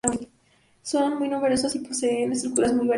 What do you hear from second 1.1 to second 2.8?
muy numerosos y poseen estructuras muy